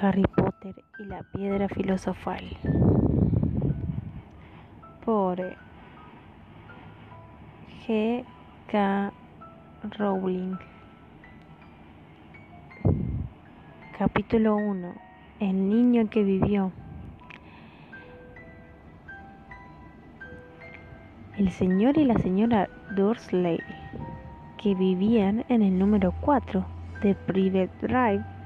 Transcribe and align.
Harry 0.00 0.22
Potter 0.22 0.76
y 1.00 1.04
la 1.06 1.24
piedra 1.24 1.68
filosofal 1.68 2.44
por 5.04 5.38
G. 7.84 8.24
K. 8.70 9.12
Rowling 9.98 10.56
Capítulo 13.98 14.56
1 14.56 14.94
El 15.40 15.68
niño 15.68 16.08
que 16.08 16.22
vivió 16.22 16.70
El 21.36 21.50
señor 21.50 21.98
y 21.98 22.04
la 22.04 22.18
señora 22.18 22.68
Dursley, 22.96 23.60
que 24.60 24.74
vivían 24.74 25.44
en 25.48 25.62
el 25.62 25.78
número 25.78 26.12
4 26.20 26.64
de 27.02 27.14
Private 27.14 27.70
Drive, 27.80 28.37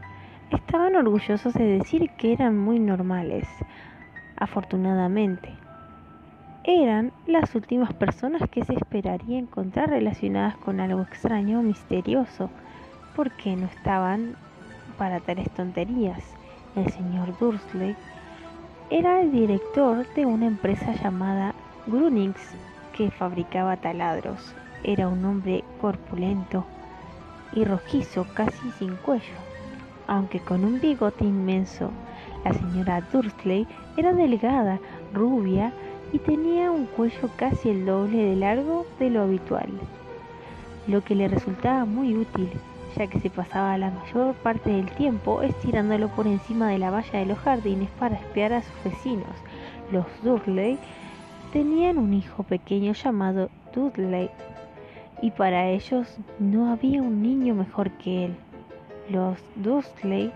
estaban 0.57 0.97
orgullosos 0.97 1.55
de 1.55 1.65
decir 1.65 2.11
que 2.17 2.33
eran 2.33 2.59
muy 2.59 2.79
normales. 2.79 3.49
Afortunadamente, 4.37 5.51
eran 6.65 7.13
las 7.27 7.55
últimas 7.55 7.93
personas 7.93 8.43
que 8.51 8.65
se 8.65 8.75
esperaría 8.75 9.39
encontrar 9.39 9.91
relacionadas 9.91 10.57
con 10.59 10.81
algo 10.81 11.03
extraño 11.03 11.61
o 11.61 11.63
misterioso, 11.63 12.51
porque 13.17 13.57
no 13.57 13.67
estaban 13.67 14.37
para 14.99 15.21
tales 15.21 15.51
tonterías. 15.51 16.23
El 16.77 16.91
señor 16.91 17.37
Dursley 17.39 17.97
era 18.91 19.21
el 19.21 19.33
director 19.33 20.07
de 20.15 20.27
una 20.27 20.47
empresa 20.47 20.93
llamada 21.03 21.55
Grunix 21.87 22.37
que 22.97 23.11
fabricaba 23.11 23.77
taladros. 23.77 24.55
Era 24.85 25.09
un 25.09 25.25
hombre 25.25 25.65
corpulento 25.81 26.65
y 27.53 27.65
rojizo, 27.65 28.27
casi 28.35 28.71
sin 28.73 28.97
cuello 28.97 29.52
aunque 30.13 30.41
con 30.41 30.63
un 30.63 30.79
bigote 30.79 31.25
inmenso. 31.25 31.91
La 32.45 32.53
señora 32.53 33.01
Dursley 33.11 33.67
era 33.97 34.13
delgada, 34.13 34.79
rubia 35.15 35.73
y 36.13 36.19
tenía 36.19 36.71
un 36.71 36.85
cuello 36.85 37.31
casi 37.37 37.71
el 37.71 37.87
doble 37.87 38.19
de 38.19 38.37
largo 38.37 38.87
de 38.99 39.09
lo 39.09 39.23
habitual, 39.23 39.71
lo 40.87 41.03
que 41.03 41.15
le 41.15 41.29
resultaba 41.29 41.87
muy 41.87 42.15
útil, 42.15 42.51
ya 42.95 43.07
que 43.07 43.21
se 43.21 43.31
pasaba 43.31 43.79
la 43.79 43.91
mayor 43.91 44.35
parte 44.35 44.69
del 44.69 44.91
tiempo 44.91 45.41
estirándolo 45.41 46.09
por 46.09 46.27
encima 46.27 46.69
de 46.69 46.79
la 46.79 46.91
valla 46.91 47.19
de 47.19 47.27
los 47.27 47.39
jardines 47.39 47.89
para 47.99 48.17
espiar 48.17 48.53
a 48.53 48.61
sus 48.61 48.85
vecinos. 48.85 49.35
Los 49.91 50.05
Dursley 50.23 50.79
tenían 51.55 51.97
un 51.97 52.13
hijo 52.13 52.43
pequeño 52.43 52.93
llamado 52.93 53.49
Dudley, 53.75 54.29
y 55.23 55.31
para 55.31 55.71
ellos 55.71 56.19
no 56.39 56.71
había 56.71 57.01
un 57.01 57.23
niño 57.23 57.55
mejor 57.55 57.91
que 57.93 58.27
él. 58.27 58.37
Los 59.13 59.37
Dursley 59.57 60.33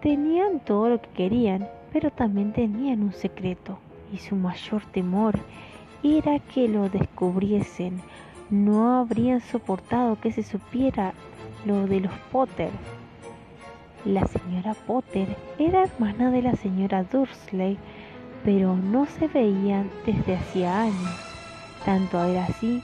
tenían 0.00 0.60
todo 0.60 0.88
lo 0.88 1.02
que 1.02 1.10
querían, 1.10 1.68
pero 1.92 2.10
también 2.10 2.54
tenían 2.54 3.02
un 3.02 3.12
secreto, 3.12 3.78
y 4.10 4.16
su 4.16 4.34
mayor 4.34 4.82
temor 4.92 5.38
era 6.02 6.38
que 6.38 6.68
lo 6.68 6.88
descubriesen. 6.88 8.00
No 8.48 8.98
habrían 8.98 9.42
soportado 9.42 10.18
que 10.18 10.32
se 10.32 10.42
supiera 10.42 11.12
lo 11.66 11.86
de 11.86 12.00
los 12.00 12.12
Potter. 12.32 12.70
La 14.06 14.26
señora 14.26 14.72
Potter 14.86 15.36
era 15.58 15.82
hermana 15.82 16.30
de 16.30 16.40
la 16.40 16.56
señora 16.56 17.02
Dursley, 17.02 17.76
pero 18.42 18.74
no 18.74 19.04
se 19.04 19.28
veían 19.28 19.90
desde 20.06 20.36
hacía 20.36 20.80
años. 20.80 21.20
Tanto 21.84 22.24
era 22.24 22.46
así 22.46 22.82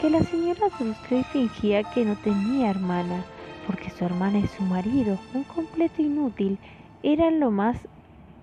que 0.00 0.08
la 0.08 0.20
señora 0.20 0.68
Dursley 0.78 1.24
fingía 1.24 1.82
que 1.82 2.06
no 2.06 2.16
tenía 2.16 2.70
hermana 2.70 3.22
porque 3.66 3.90
su 3.90 4.04
hermana 4.04 4.38
y 4.38 4.46
su 4.48 4.62
marido, 4.62 5.18
un 5.34 5.44
completo 5.44 6.02
inútil, 6.02 6.58
eran 7.02 7.40
lo 7.40 7.50
más 7.50 7.76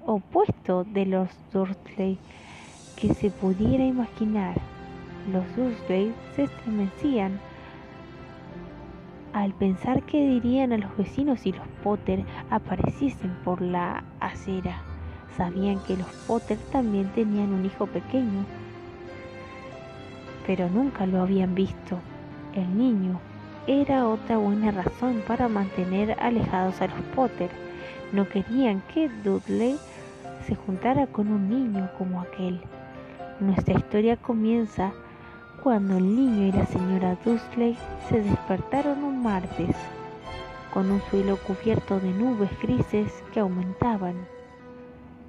opuesto 0.05 0.83
de 0.83 1.05
los 1.05 1.29
Dursley 1.51 2.17
que 2.95 3.13
se 3.13 3.29
pudiera 3.29 3.83
imaginar. 3.85 4.55
Los 5.31 5.43
Dursley 5.55 6.13
se 6.35 6.43
estremecían 6.43 7.39
al 9.33 9.53
pensar 9.53 10.03
que 10.03 10.27
dirían 10.27 10.73
a 10.73 10.77
los 10.77 10.97
vecinos 10.97 11.41
si 11.41 11.51
los 11.51 11.67
Potter 11.83 12.23
apareciesen 12.49 13.31
por 13.43 13.61
la 13.61 14.03
acera. 14.19 14.81
Sabían 15.37 15.79
que 15.83 15.95
los 15.95 16.07
Potter 16.27 16.57
también 16.71 17.07
tenían 17.13 17.53
un 17.53 17.65
hijo 17.65 17.85
pequeño, 17.85 18.45
pero 20.47 20.67
nunca 20.69 21.05
lo 21.05 21.21
habían 21.21 21.53
visto. 21.53 21.99
El 22.55 22.75
niño 22.75 23.21
era 23.69 24.07
otra 24.07 24.37
buena 24.37 24.71
razón 24.71 25.21
para 25.27 25.47
mantener 25.47 26.17
alejados 26.19 26.81
a 26.81 26.87
los 26.87 27.01
Potter. 27.15 27.51
No 28.11 28.27
querían 28.27 28.81
que 28.91 29.09
Dudley 29.23 29.77
se 30.47 30.55
juntara 30.55 31.05
con 31.05 31.31
un 31.31 31.47
niño 31.47 31.87
como 31.95 32.19
aquel. 32.19 32.59
Nuestra 33.39 33.75
historia 33.75 34.17
comienza 34.17 34.91
cuando 35.61 35.97
el 35.97 36.15
niño 36.15 36.47
y 36.47 36.51
la 36.51 36.65
señora 36.65 37.15
Dudley 37.23 37.77
se 38.09 38.23
despertaron 38.23 39.03
un 39.03 39.21
martes, 39.21 39.75
con 40.73 40.89
un 40.89 40.99
suelo 41.11 41.37
cubierto 41.37 41.99
de 41.99 42.09
nubes 42.09 42.49
grises 42.63 43.23
que 43.31 43.39
aumentaban 43.39 44.15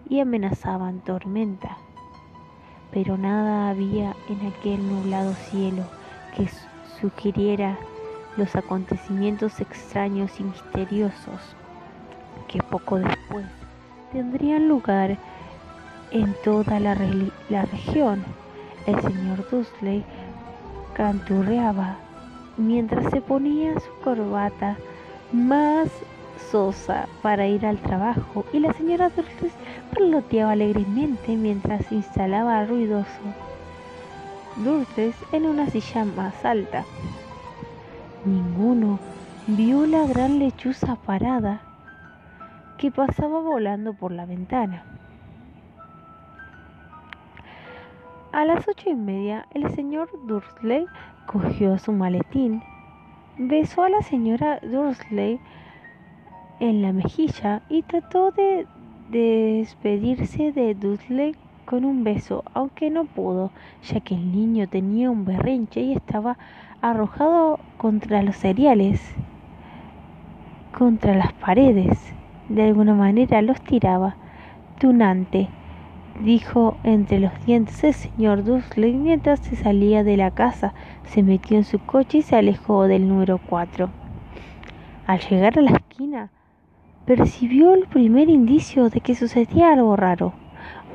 y 0.09 0.21
amenazaban 0.21 1.01
tormenta. 1.01 1.77
Pero 2.91 3.19
nada 3.19 3.69
había 3.69 4.17
en 4.31 4.47
aquel 4.47 4.89
nublado 4.89 5.35
cielo 5.35 5.83
que 6.35 6.49
sugiriera 6.99 7.79
los 8.37 8.55
acontecimientos 8.57 9.61
extraños 9.61 10.39
y 10.39 10.45
misteriosos 10.45 11.41
que 12.49 12.63
poco 12.63 12.99
después 12.99 13.47
tendrían 14.13 14.69
lugar 14.69 15.17
en 16.11 16.35
toda 16.45 16.81
la, 16.81 16.95
región. 16.95 18.25
El 18.87 19.01
señor 19.03 19.49
Dursley 19.51 20.05
canturreaba 20.95 21.97
mientras 22.57 23.11
se 23.13 23.21
ponía 23.21 23.79
su 23.79 23.93
corbata 24.03 24.77
más 25.33 25.89
sosa 26.51 27.07
para 27.23 27.47
ir 27.47 27.65
al 27.67 27.79
trabajo 27.79 28.45
y 28.53 28.59
la 28.59 28.73
señora 28.73 29.11
Dursley 29.11 29.53
parloteaba 29.93 30.53
alegremente 30.53 31.37
mientras 31.37 31.93
instalaba 31.93 32.65
ruidoso 32.65 33.21
dulces 34.57 35.15
en 35.33 35.47
una 35.47 35.69
silla 35.71 36.05
más 36.05 36.45
alta. 36.45 36.85
Ninguno 38.25 38.99
vio 39.47 39.87
la 39.87 40.05
gran 40.05 40.39
lechuza 40.39 40.97
parada 40.97 41.63
que 42.77 42.91
pasaba 42.91 43.41
volando 43.41 43.95
por 43.95 44.13
la 44.13 44.27
ventana. 44.27 44.85
A 48.33 48.45
las 48.45 48.69
ocho 48.69 48.91
y 48.91 48.95
media, 48.95 49.47
el 49.55 49.71
señor 49.75 50.11
Dursley 50.27 50.85
cogió 51.27 51.79
su 51.79 51.93
maletín, 51.93 52.63
besó 53.39 53.85
a 53.85 53.89
la 53.89 54.03
señora 54.03 54.61
Dursley 54.61 55.41
en 56.61 56.83
la 56.83 56.93
mejilla 56.93 57.63
y 57.71 57.83
trató 57.85 58.33
de 58.33 58.67
despedirse 59.09 60.53
de 60.53 60.75
Dursley 60.75 61.35
con 61.71 61.85
un 61.85 62.03
beso, 62.03 62.43
aunque 62.53 62.91
no 62.91 63.05
pudo, 63.05 63.53
ya 63.85 64.01
que 64.01 64.17
el 64.17 64.33
niño 64.33 64.69
tenía 64.69 65.09
un 65.09 65.25
berrinche 65.25 65.81
y 65.81 65.93
estaba 65.93 66.37
arrojado 66.83 67.61
contra 67.77 68.23
los 68.23 68.35
cereales, 68.35 69.01
contra 70.77 71.15
las 71.15 71.33
paredes. 71.35 72.13
De 72.49 72.65
alguna 72.65 72.95
manera 72.95 73.41
los 73.41 73.61
tiraba. 73.61 74.17
Tunante, 74.81 75.47
dijo 76.25 76.77
entre 76.83 77.21
los 77.21 77.47
dientes 77.47 77.85
el 77.85 77.95
señor 77.95 78.43
Dursley 78.43 78.95
mientras 78.95 79.39
se 79.39 79.55
salía 79.55 80.03
de 80.03 80.17
la 80.17 80.33
casa, 80.33 80.75
se 81.05 81.23
metió 81.23 81.57
en 81.57 81.63
su 81.63 81.79
coche 81.79 82.19
y 82.19 82.23
se 82.23 82.35
alejó 82.35 82.89
del 82.89 83.07
número 83.07 83.39
4. 83.49 83.89
Al 85.07 85.21
llegar 85.21 85.57
a 85.57 85.63
la 85.63 85.71
esquina, 85.71 86.31
percibió 87.07 87.75
el 87.75 87.87
primer 87.87 88.29
indicio 88.29 88.91
de 88.91 89.01
que 89.01 89.15
sucedía 89.15 89.73
algo 89.73 89.95
raro. 89.95 90.33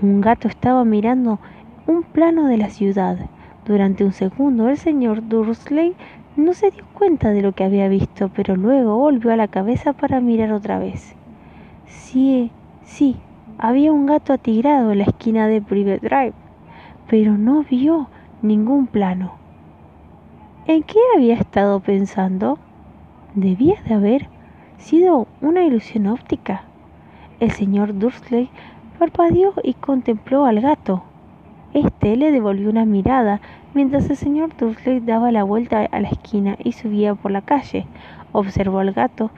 Un 0.02 0.20
gato 0.20 0.50
estaba 0.50 0.84
mirando 0.84 1.40
un 1.88 2.04
plano 2.04 2.48
de 2.48 2.58
la 2.58 2.70
ciudad. 2.70 3.18
Durante 3.66 4.04
un 4.04 4.12
segundo 4.12 4.68
el 4.68 4.78
señor 4.78 5.26
Dursley 5.30 5.96
no 6.36 6.54
se 6.54 6.70
dio 6.72 6.84
cuenta 6.94 7.30
de 7.30 7.42
lo 7.42 7.54
que 7.54 7.64
había 7.64 7.88
visto, 7.88 8.30
pero 8.36 8.58
luego 8.58 8.98
volvió 8.98 9.32
a 9.32 9.38
la 9.38 9.48
cabeza 9.48 9.94
para 9.94 10.20
mirar 10.20 10.52
otra 10.52 10.80
vez. 10.80 11.16
Sí, 11.88 12.52
sí, 12.84 13.16
había 13.58 13.94
un 13.94 14.06
gato 14.06 14.34
atigrado 14.34 14.92
en 14.92 14.98
la 14.98 15.06
esquina 15.06 15.48
de 15.48 15.62
Private 15.62 16.06
Drive, 16.06 16.34
pero 17.08 17.38
no 17.38 17.64
vio 17.64 18.10
ningún 18.42 18.88
plano. 18.88 19.36
¿En 20.68 20.84
qué 20.84 21.00
había 21.16 21.36
estado 21.36 21.80
pensando? 21.80 22.60
Debía 23.34 23.76
de 23.88 23.94
haber 23.94 24.28
sido 24.78 25.28
una 25.40 25.64
ilusión 25.64 26.08
óptica. 26.08 26.64
El 27.40 27.52
señor 27.52 27.98
Dursley 27.98 28.50
parpadeó 28.96 29.54
y 29.64 29.74
contempló 29.74 30.46
al 30.46 30.62
gato. 30.62 31.04
Este 31.74 32.16
le 32.16 32.32
devolvió 32.32 32.70
una 32.70 32.86
mirada 32.86 33.42
mientras 33.74 34.10
el 34.10 34.16
señor 34.16 34.56
Dursley 34.58 35.02
daba 35.02 35.32
la 35.32 35.44
vuelta 35.44 35.82
a 35.92 36.00
la 36.00 36.10
esquina 36.10 36.56
y 36.64 36.72
subía 36.72 37.16
por 37.16 37.32
la 37.32 37.42
calle. 37.42 37.86
Observó 38.32 38.80
al 38.80 38.94
gato 38.94 39.32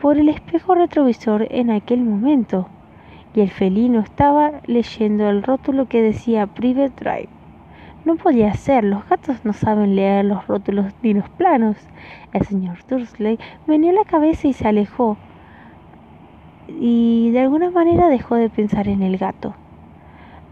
por 0.00 0.18
el 0.18 0.28
espejo 0.28 0.74
retrovisor 0.74 1.48
en 1.50 1.70
aquel 1.70 2.04
momento, 2.04 2.68
y 3.34 3.40
el 3.40 3.50
felino 3.50 4.00
estaba 4.00 4.60
leyendo 4.66 5.28
el 5.28 5.42
rótulo 5.42 5.88
que 5.88 6.02
decía 6.02 6.46
Private 6.46 6.92
Drive. 6.96 7.28
No 8.04 8.16
podía 8.16 8.54
ser, 8.54 8.84
los 8.84 9.08
gatos 9.08 9.44
no 9.44 9.52
saben 9.52 9.96
leer 9.96 10.24
los 10.24 10.46
rótulos 10.46 10.86
ni 11.02 11.14
los 11.14 11.28
planos. 11.30 11.76
El 12.32 12.46
señor 12.46 12.78
Dursley 12.88 13.38
venía 13.66 13.92
la 13.92 14.04
cabeza 14.04 14.48
y 14.48 14.52
se 14.52 14.68
alejó, 14.68 15.16
y 16.68 17.30
de 17.30 17.40
alguna 17.40 17.70
manera 17.70 18.08
dejó 18.08 18.36
de 18.36 18.50
pensar 18.50 18.88
en 18.88 19.02
el 19.02 19.16
gato. 19.16 19.54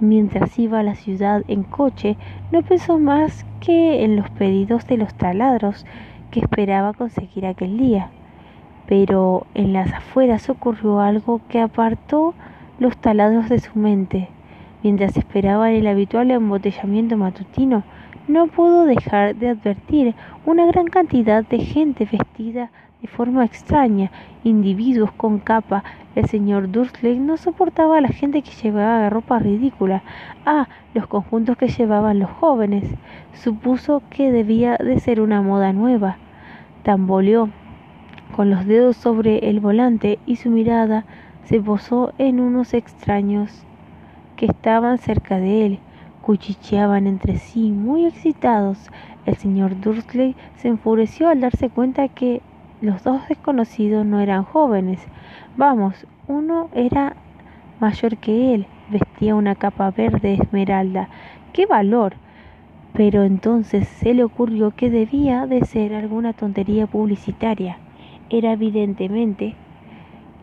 Mientras 0.00 0.58
iba 0.58 0.80
a 0.80 0.82
la 0.82 0.94
ciudad 0.94 1.42
en 1.48 1.62
coche, 1.62 2.16
no 2.52 2.62
pensó 2.62 2.98
más 2.98 3.46
que 3.60 4.04
en 4.04 4.16
los 4.16 4.28
pedidos 4.30 4.86
de 4.86 4.96
los 4.96 5.14
taladros 5.14 5.86
que 6.30 6.40
esperaba 6.40 6.92
conseguir 6.92 7.46
aquel 7.46 7.78
día. 7.78 8.10
Pero 8.86 9.46
en 9.54 9.72
las 9.72 9.92
afueras 9.92 10.50
ocurrió 10.50 11.00
algo 11.00 11.40
que 11.48 11.60
apartó 11.60 12.34
los 12.78 12.96
taladros 12.98 13.48
de 13.48 13.58
su 13.58 13.78
mente. 13.78 14.28
Mientras 14.82 15.16
esperaba 15.16 15.72
el 15.72 15.86
habitual 15.86 16.30
embotellamiento 16.30 17.16
matutino, 17.16 17.82
no 18.28 18.48
pudo 18.48 18.84
dejar 18.84 19.36
de 19.36 19.48
advertir 19.48 20.14
una 20.44 20.66
gran 20.66 20.86
cantidad 20.88 21.44
de 21.44 21.58
gente 21.58 22.04
vestida 22.10 22.70
de 23.02 23.08
forma 23.08 23.44
extraña, 23.44 24.10
individuos 24.42 25.12
con 25.12 25.38
capa. 25.38 25.84
El 26.14 26.26
señor 26.26 26.70
Dursley 26.70 27.18
no 27.18 27.36
soportaba 27.36 27.98
a 27.98 28.00
la 28.00 28.08
gente 28.08 28.42
que 28.42 28.50
llevaba 28.50 29.10
ropa 29.10 29.38
ridícula. 29.38 30.02
Ah, 30.46 30.68
los 30.94 31.06
conjuntos 31.06 31.58
que 31.58 31.68
llevaban 31.68 32.18
los 32.18 32.30
jóvenes. 32.30 32.84
Supuso 33.34 34.02
que 34.08 34.32
debía 34.32 34.76
de 34.78 34.98
ser 34.98 35.20
una 35.20 35.42
moda 35.42 35.72
nueva. 35.74 36.16
Tamboleó 36.84 37.50
con 38.34 38.50
los 38.50 38.66
dedos 38.66 38.96
sobre 38.96 39.50
el 39.50 39.60
volante 39.60 40.18
y 40.26 40.36
su 40.36 40.50
mirada 40.50 41.04
se 41.44 41.60
posó 41.60 42.12
en 42.18 42.40
unos 42.40 42.74
extraños 42.74 43.64
que 44.36 44.46
estaban 44.46 44.98
cerca 44.98 45.38
de 45.38 45.66
él. 45.66 45.78
Cuchicheaban 46.22 47.06
entre 47.06 47.36
sí, 47.36 47.70
muy 47.70 48.06
excitados. 48.06 48.90
El 49.26 49.36
señor 49.36 49.80
Dursley 49.80 50.34
se 50.56 50.68
enfureció 50.68 51.28
al 51.28 51.40
darse 51.40 51.68
cuenta 51.68 52.08
que 52.08 52.40
los 52.86 53.02
dos 53.02 53.28
desconocidos 53.28 54.06
no 54.06 54.20
eran 54.20 54.44
jóvenes. 54.44 55.04
Vamos, 55.56 56.06
uno 56.28 56.70
era 56.72 57.16
mayor 57.80 58.16
que 58.16 58.54
él, 58.54 58.66
vestía 58.88 59.34
una 59.34 59.56
capa 59.56 59.90
verde 59.90 60.34
esmeralda. 60.34 61.08
¡Qué 61.52 61.66
valor! 61.66 62.14
Pero 62.94 63.24
entonces 63.24 63.88
se 63.88 64.14
le 64.14 64.22
ocurrió 64.24 64.70
que 64.70 64.88
debía 64.88 65.46
de 65.46 65.64
ser 65.64 65.94
alguna 65.94 66.32
tontería 66.32 66.86
publicitaria. 66.86 67.78
Era 68.30 68.52
evidentemente 68.52 69.54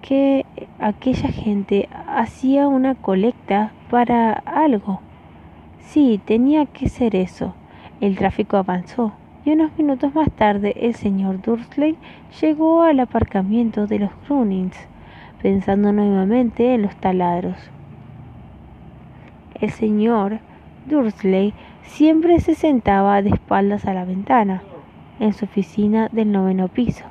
que 0.02 0.46
aquella 0.80 1.30
gente 1.30 1.88
hacía 2.08 2.68
una 2.68 2.94
colecta 2.94 3.72
para 3.90 4.34
algo. 4.34 5.00
Sí, 5.80 6.20
tenía 6.26 6.66
que 6.66 6.90
ser 6.90 7.16
eso. 7.16 7.56
El 8.02 8.18
tráfico 8.18 8.58
avanzó 8.58 9.14
y 9.46 9.52
unos 9.52 9.78
minutos 9.78 10.14
más 10.16 10.32
tarde 10.32 10.74
el 10.80 10.96
señor 10.96 11.42
Dursley 11.42 11.98
llegó 12.42 12.84
al 12.84 13.00
aparcamiento 13.00 13.88
de 13.88 14.00
los 14.00 14.12
Grunings, 14.28 14.78
pensando 15.42 15.92
nuevamente 15.92 16.74
en 16.74 16.84
los 16.84 16.96
taladros. 16.96 17.58
El 19.60 19.72
señor 19.72 20.40
Dursley 20.88 21.54
siempre 21.84 22.40
se 22.40 22.56
sentaba 22.56 23.22
de 23.22 23.30
espaldas 23.30 23.86
a 23.86 23.94
la 23.94 24.06
ventana, 24.06 24.64
en 25.20 25.34
su 25.34 25.46
oficina 25.46 26.10
del 26.12 26.32
noveno 26.32 26.68
piso. 26.68 27.06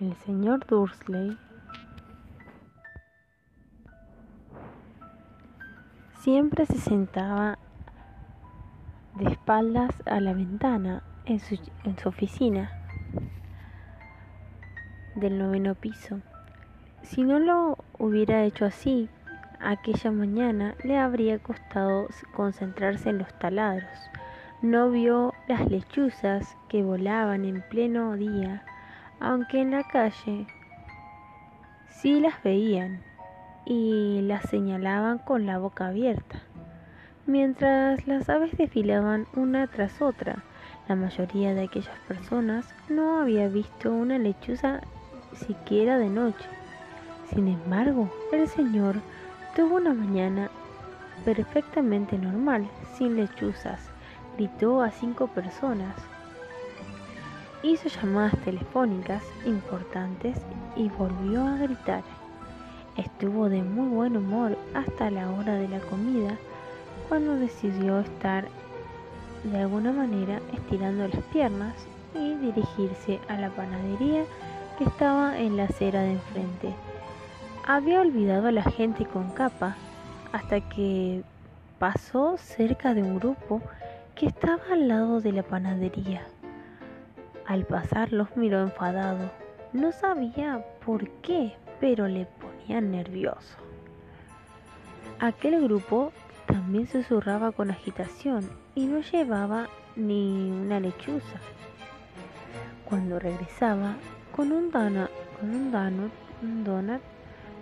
El 0.00 0.14
señor 0.16 0.66
Dursley 0.66 1.38
Siempre 6.22 6.66
se 6.66 6.78
sentaba 6.78 7.58
de 9.16 9.28
espaldas 9.28 9.90
a 10.06 10.20
la 10.20 10.32
ventana 10.32 11.02
en 11.24 11.40
su, 11.40 11.58
oficina 12.08 12.70
del 15.16 15.36
noveno 15.36 15.74
piso. 15.74 16.20
Si 17.02 17.24
no 17.24 17.40
lo 17.40 17.76
hubiera 17.98 18.44
hecho 18.44 18.66
así, 18.66 19.08
aquella 19.58 20.12
mañana 20.12 20.76
le 20.84 20.96
habría 20.96 21.40
costado 21.40 22.06
concentrarse 22.36 23.10
en 23.10 23.18
los 23.18 23.36
taladros. 23.40 23.90
No 24.62 24.90
vio 24.90 25.34
las 25.48 25.68
lechuzas 25.68 26.56
que 26.68 26.84
volaban 26.84 27.44
en 27.44 27.62
pleno 27.62 28.14
día, 28.14 28.64
aunque 29.18 29.60
en 29.60 29.72
la 29.72 29.82
calle 29.82 30.46
sí 31.88 32.20
las 32.20 32.40
veían 32.44 33.02
y 33.64 34.20
las 34.22 34.48
señalaban 34.48 35.18
con 35.18 35.46
la 35.46 35.58
boca 35.58 35.88
abierta, 35.88 36.42
mientras 37.26 38.06
las 38.06 38.28
aves 38.28 38.56
desfilaban 38.56 39.26
una 39.34 39.66
tras 39.66 40.02
otra. 40.02 40.42
La 40.88 40.96
mayoría 40.96 41.54
de 41.54 41.64
aquellas 41.64 41.98
personas 42.08 42.74
no 42.88 43.20
había 43.20 43.48
visto 43.48 43.92
una 43.92 44.18
lechuza 44.18 44.80
siquiera 45.34 45.96
de 45.98 46.08
noche. 46.08 46.44
Sin 47.32 47.48
embargo, 47.48 48.10
el 48.32 48.48
Señor 48.48 48.96
tuvo 49.54 49.76
una 49.76 49.94
mañana 49.94 50.50
perfectamente 51.24 52.18
normal, 52.18 52.66
sin 52.96 53.16
lechuzas. 53.16 53.90
Gritó 54.36 54.82
a 54.82 54.90
cinco 54.90 55.28
personas. 55.28 55.94
Hizo 57.62 57.88
llamadas 57.88 58.36
telefónicas 58.44 59.22
importantes 59.46 60.38
y 60.74 60.88
volvió 60.88 61.44
a 61.46 61.56
gritar. 61.58 62.02
Estuvo 62.96 63.48
de 63.48 63.62
muy 63.62 63.88
buen 63.88 64.16
humor 64.16 64.58
hasta 64.74 65.10
la 65.10 65.30
hora 65.30 65.54
de 65.54 65.68
la 65.68 65.80
comida, 65.80 66.36
cuando 67.08 67.36
decidió 67.36 68.00
estar 68.00 68.46
de 69.44 69.58
alguna 69.58 69.92
manera 69.92 70.40
estirando 70.52 71.08
las 71.08 71.22
piernas 71.32 71.74
y 72.14 72.34
dirigirse 72.34 73.18
a 73.28 73.36
la 73.38 73.50
panadería 73.50 74.24
que 74.78 74.84
estaba 74.84 75.38
en 75.38 75.56
la 75.56 75.64
acera 75.64 76.02
de 76.02 76.12
enfrente. 76.12 76.74
Había 77.66 78.00
olvidado 78.00 78.48
a 78.48 78.52
la 78.52 78.62
gente 78.62 79.06
con 79.06 79.30
capa 79.30 79.76
hasta 80.32 80.60
que 80.60 81.22
pasó 81.78 82.36
cerca 82.36 82.94
de 82.94 83.02
un 83.02 83.18
grupo 83.18 83.62
que 84.14 84.26
estaba 84.26 84.62
al 84.70 84.88
lado 84.88 85.20
de 85.20 85.32
la 85.32 85.42
panadería. 85.42 86.22
Al 87.46 87.64
pasar 87.64 88.12
los 88.12 88.36
miró 88.36 88.60
enfadado. 88.60 89.30
No 89.72 89.92
sabía 89.92 90.64
por 90.84 91.08
qué, 91.22 91.54
pero 91.80 92.06
le 92.06 92.26
nervioso. 92.68 93.56
Aquel 95.18 95.60
grupo 95.62 96.12
también 96.46 96.88
susurraba 96.88 97.52
con 97.52 97.70
agitación 97.70 98.48
y 98.74 98.86
no 98.86 99.00
llevaba 99.00 99.68
ni 99.96 100.50
una 100.50 100.80
lechuza. 100.80 101.38
Cuando 102.84 103.18
regresaba 103.18 103.96
con 104.34 104.52
un 104.52 104.70
con 104.70 105.50
un 105.54 106.10
un 106.42 106.64
donut 106.64 107.00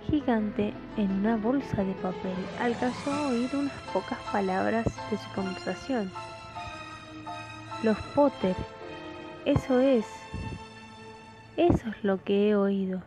gigante 0.08 0.72
en 0.96 1.10
una 1.10 1.36
bolsa 1.36 1.84
de 1.84 1.92
papel, 1.94 2.34
alcanzó 2.60 3.12
a 3.12 3.28
oír 3.28 3.50
unas 3.54 3.72
pocas 3.92 4.18
palabras 4.32 4.86
de 5.10 5.18
su 5.18 5.30
conversación. 5.34 6.10
Los 7.82 7.98
Potter, 8.14 8.56
eso 9.44 9.80
es, 9.80 10.06
eso 11.56 11.88
es 11.88 12.04
lo 12.04 12.22
que 12.22 12.50
he 12.50 12.56
oído. 12.56 13.02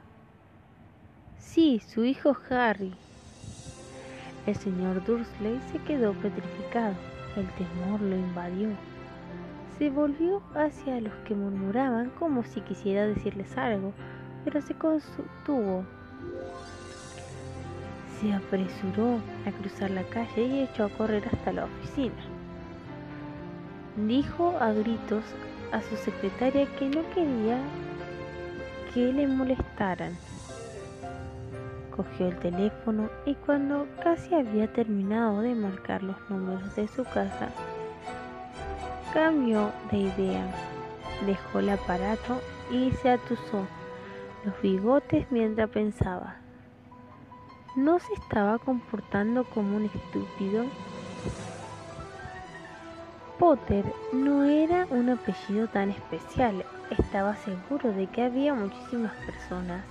Sí, 1.53 1.79
su 1.87 2.03
hijo 2.03 2.35
Harry. 2.49 2.91
El 4.47 4.55
señor 4.55 5.05
Dursley 5.05 5.61
se 5.71 5.77
quedó 5.83 6.13
petrificado. 6.13 6.95
El 7.35 7.45
temor 7.49 8.01
lo 8.01 8.15
invadió. 8.15 8.69
Se 9.77 9.91
volvió 9.91 10.41
hacia 10.55 10.99
los 10.99 11.13
que 11.27 11.35
murmuraban 11.35 12.09
como 12.17 12.43
si 12.43 12.59
quisiera 12.61 13.05
decirles 13.05 13.55
algo, 13.55 13.93
pero 14.43 14.63
se 14.63 14.73
contuvo. 14.73 15.85
Se 18.19 18.33
apresuró 18.33 19.19
a 19.45 19.51
cruzar 19.51 19.91
la 19.91 20.03
calle 20.05 20.47
y 20.47 20.59
echó 20.61 20.85
a 20.85 20.89
correr 20.89 21.23
hasta 21.31 21.53
la 21.53 21.65
oficina. 21.65 22.23
Dijo 24.07 24.57
a 24.59 24.71
gritos 24.71 25.23
a 25.71 25.83
su 25.83 25.95
secretaria 25.97 26.65
que 26.79 26.89
no 26.89 27.07
quería 27.13 27.59
que 28.91 29.13
le 29.13 29.27
molestaran 29.27 30.17
cogió 31.95 32.27
el 32.27 32.37
teléfono 32.39 33.09
y 33.25 33.35
cuando 33.35 33.87
casi 34.03 34.33
había 34.33 34.71
terminado 34.71 35.41
de 35.41 35.55
marcar 35.55 36.03
los 36.03 36.17
números 36.29 36.75
de 36.75 36.87
su 36.87 37.03
casa, 37.03 37.49
cambió 39.13 39.71
de 39.91 39.97
idea. 39.97 40.45
Dejó 41.25 41.59
el 41.59 41.69
aparato 41.69 42.41
y 42.71 42.91
se 42.91 43.11
atusó 43.11 43.67
los 44.43 44.61
bigotes 44.61 45.27
mientras 45.31 45.69
pensaba. 45.69 46.37
¿No 47.75 47.99
se 47.99 48.13
estaba 48.13 48.59
comportando 48.59 49.45
como 49.45 49.77
un 49.77 49.85
estúpido? 49.85 50.65
Potter 53.39 53.85
no 54.11 54.43
era 54.43 54.85
un 54.89 55.09
apellido 55.09 55.67
tan 55.67 55.89
especial. 55.89 56.65
Estaba 56.91 57.35
seguro 57.37 57.91
de 57.93 58.07
que 58.07 58.23
había 58.23 58.53
muchísimas 58.53 59.13
personas 59.25 59.83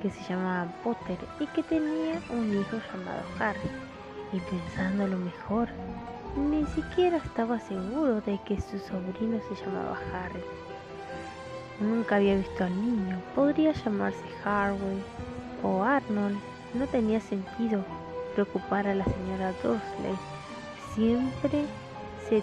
que 0.00 0.10
se 0.10 0.22
llamaban 0.24 0.72
Potter 0.82 1.18
y 1.40 1.46
que 1.48 1.62
tenía 1.62 2.20
un 2.30 2.52
hijo 2.52 2.76
llamado 2.92 3.22
Harry. 3.38 3.70
Y 4.32 4.40
pensando 4.40 5.06
lo 5.06 5.18
mejor, 5.18 5.68
ni 6.36 6.64
siquiera 6.66 7.18
estaba 7.18 7.58
seguro 7.60 8.20
de 8.20 8.38
que 8.44 8.60
su 8.60 8.78
sobrino 8.78 9.40
se 9.48 9.64
llamaba 9.64 9.98
Harry. 10.12 10.42
Nunca 11.80 12.16
había 12.16 12.36
visto 12.36 12.64
al 12.64 12.74
niño. 12.74 13.20
Podría 13.34 13.72
llamarse 13.72 14.24
Harvey 14.44 15.02
o 15.62 15.82
Arnold. 15.82 16.38
No 16.74 16.86
tenía 16.86 17.20
sentido 17.20 17.84
preocupar 18.34 18.86
a 18.86 18.94
la 18.94 19.04
señora 19.04 19.52
Dursley. 19.62 20.16
Siempre 20.94 21.64
se, 22.28 22.42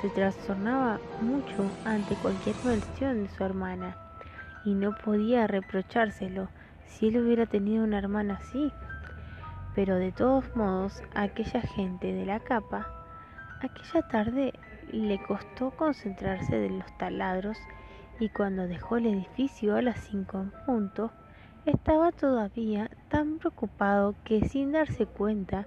se 0.00 0.08
trastornaba 0.10 1.00
mucho 1.20 1.70
ante 1.84 2.14
cualquier 2.16 2.56
mención 2.64 3.22
de 3.22 3.30
su 3.30 3.44
hermana 3.44 3.96
y 4.64 4.74
no 4.74 4.94
podía 4.96 5.46
reprochárselo 5.46 6.48
si 6.86 7.08
él 7.08 7.18
hubiera 7.18 7.46
tenido 7.46 7.84
una 7.84 7.98
hermana 7.98 8.34
así. 8.34 8.72
Pero 9.74 9.96
de 9.96 10.12
todos 10.12 10.54
modos, 10.56 11.02
aquella 11.14 11.60
gente 11.60 12.12
de 12.12 12.24
la 12.24 12.40
capa, 12.40 12.88
aquella 13.60 14.08
tarde 14.08 14.52
le 14.90 15.22
costó 15.22 15.70
concentrarse 15.72 16.56
de 16.56 16.70
los 16.70 16.98
taladros 16.98 17.58
y 18.18 18.28
cuando 18.30 18.66
dejó 18.66 18.96
el 18.96 19.06
edificio 19.06 19.76
a 19.76 19.82
las 19.82 20.00
cinco 20.00 20.40
en 20.40 20.52
punto, 20.64 21.10
estaba 21.66 22.12
todavía 22.12 22.90
tan 23.08 23.38
preocupado 23.38 24.14
que 24.24 24.48
sin 24.48 24.72
darse 24.72 25.06
cuenta 25.06 25.66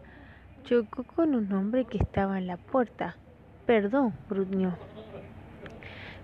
chocó 0.63 1.03
con 1.03 1.35
un 1.35 1.51
hombre 1.51 1.85
que 1.85 1.97
estaba 1.97 2.37
en 2.37 2.47
la 2.47 2.57
puerta. 2.57 3.15
Perdón, 3.65 4.13
gruñó. 4.29 4.75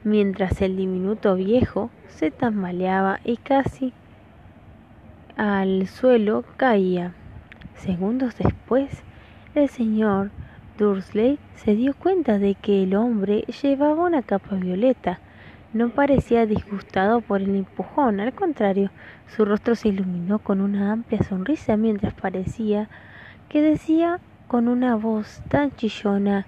Mientras 0.03 0.61
el 0.61 0.77
diminuto 0.77 1.35
viejo 1.35 1.89
se 2.07 2.31
tambaleaba 2.31 3.19
y 3.23 3.37
casi 3.37 3.93
al 5.35 5.87
suelo 5.87 6.43
caía. 6.57 7.13
Segundos 7.75 8.37
después, 8.37 9.03
el 9.53 9.69
señor 9.69 10.31
Dursley 10.77 11.39
se 11.55 11.75
dio 11.75 11.93
cuenta 11.93 12.39
de 12.39 12.55
que 12.55 12.83
el 12.83 12.95
hombre 12.95 13.41
llevaba 13.61 14.05
una 14.05 14.21
capa 14.21 14.55
violeta. 14.55 15.19
No 15.73 15.89
parecía 15.89 16.45
disgustado 16.45 17.19
por 17.19 17.41
el 17.41 17.55
empujón, 17.55 18.21
al 18.21 18.33
contrario, 18.33 18.91
su 19.27 19.43
rostro 19.43 19.75
se 19.75 19.89
iluminó 19.89 20.39
con 20.39 20.61
una 20.61 20.93
amplia 20.93 21.21
sonrisa 21.23 21.75
mientras 21.75 22.13
parecía 22.13 22.87
que 23.49 23.61
decía 23.61 24.19
con 24.47 24.67
una 24.69 24.95
voz 24.95 25.41
tan 25.49 25.71
chillona 25.75 26.45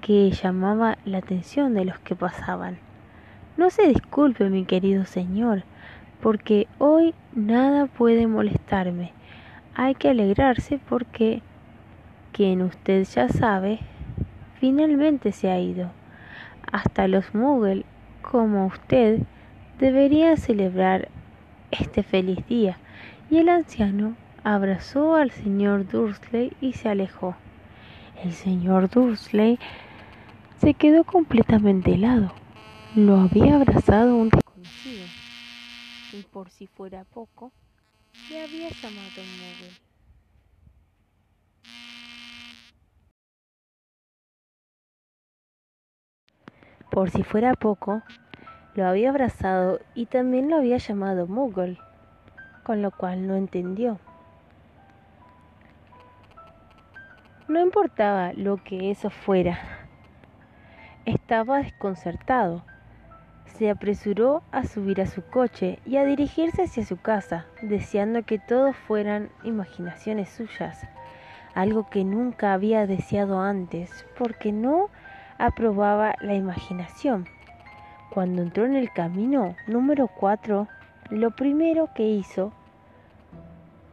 que 0.00 0.30
llamaba 0.30 0.96
la 1.04 1.18
atención 1.18 1.74
de 1.74 1.84
los 1.84 1.98
que 1.98 2.14
pasaban. 2.14 2.78
No 3.58 3.68
se 3.68 3.88
disculpe, 3.88 4.48
mi 4.48 4.64
querido 4.64 5.04
señor, 5.04 5.64
porque 6.20 6.66
hoy 6.78 7.14
nada 7.34 7.86
puede 7.86 8.26
molestarme. 8.26 9.12
Hay 9.74 9.94
que 9.94 10.10
alegrarse 10.10 10.78
porque 10.88 11.42
quien 12.32 12.62
usted 12.62 13.04
ya 13.04 13.28
sabe, 13.28 13.80
finalmente 14.58 15.32
se 15.32 15.50
ha 15.50 15.58
ido. 15.58 15.90
Hasta 16.70 17.08
los 17.08 17.34
Muggles, 17.34 17.84
como 18.22 18.66
usted, 18.66 19.20
deberían 19.78 20.36
celebrar 20.36 21.08
este 21.70 22.02
feliz 22.02 22.46
día. 22.46 22.78
Y 23.30 23.38
el 23.38 23.48
anciano 23.48 24.14
abrazó 24.44 25.14
al 25.14 25.30
señor 25.30 25.88
Dursley 25.88 26.52
y 26.60 26.74
se 26.74 26.88
alejó. 26.88 27.34
El 28.22 28.32
señor 28.32 28.90
Dursley 28.90 29.58
se 30.58 30.74
quedó 30.74 31.04
completamente 31.04 31.94
helado. 31.94 32.32
Lo 32.94 33.20
había 33.20 33.54
abrazado 33.54 34.16
un 34.16 34.28
desconocido. 34.28 35.06
Y 36.12 36.22
por 36.22 36.50
si 36.50 36.66
fuera 36.66 37.04
poco, 37.04 37.52
le 38.28 38.42
había 38.42 38.68
llamado 38.68 39.22
móvil. 39.22 39.78
Por 46.90 47.10
si 47.10 47.22
fuera 47.22 47.54
poco, 47.54 48.02
lo 48.74 48.86
había 48.86 49.10
abrazado 49.10 49.80
y 49.94 50.06
también 50.06 50.50
lo 50.50 50.56
había 50.56 50.78
llamado 50.78 51.28
Muggle, 51.28 51.78
con 52.64 52.82
lo 52.82 52.90
cual 52.90 53.28
no 53.28 53.36
entendió. 53.36 54.00
No 57.46 57.60
importaba 57.60 58.32
lo 58.32 58.56
que 58.62 58.90
eso 58.90 59.10
fuera, 59.10 59.58
estaba 61.04 61.58
desconcertado. 61.58 62.64
Se 63.56 63.68
apresuró 63.70 64.42
a 64.52 64.64
subir 64.64 65.00
a 65.00 65.06
su 65.06 65.22
coche 65.22 65.78
y 65.84 65.96
a 65.96 66.04
dirigirse 66.04 66.62
hacia 66.62 66.84
su 66.84 66.96
casa, 66.96 67.46
deseando 67.62 68.22
que 68.22 68.38
todo 68.38 68.72
fueran 68.72 69.28
imaginaciones 69.44 70.30
suyas, 70.30 70.86
algo 71.54 71.90
que 71.90 72.04
nunca 72.04 72.54
había 72.54 72.86
deseado 72.86 73.40
antes, 73.40 74.06
porque 74.18 74.52
no 74.52 74.88
aprobaba 75.38 76.14
la 76.20 76.34
imaginación. 76.34 77.26
Cuando 78.10 78.42
entró 78.42 78.64
en 78.64 78.76
el 78.76 78.92
camino 78.92 79.54
número 79.66 80.08
4, 80.08 80.66
lo 81.10 81.30
primero 81.30 81.90
que 81.94 82.08
hizo 82.08 82.52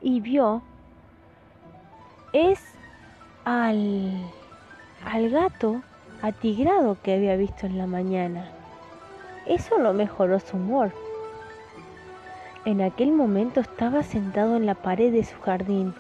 y 0.02 0.22
vio 0.22 0.62
es 2.34 2.64
al, 3.46 4.24
al 5.06 5.30
gato 5.30 5.82
atigrado 6.22 6.98
que 7.02 7.14
había 7.14 7.36
visto 7.36 7.66
en 7.66 7.78
la 7.78 7.88
mañana. 7.88 8.57
Eso 9.48 9.78
lo 9.78 9.94
mejoró 9.94 10.40
su 10.40 10.58
humor. 10.58 10.92
En 12.66 12.82
aquel 12.82 13.14
momento 13.14 13.62
estaba 13.62 14.04
sentado 14.04 14.58
en 14.58 14.66
la 14.66 14.76
pared 14.76 15.14
de 15.14 15.24
su 15.24 15.40
jardín. 15.40 15.94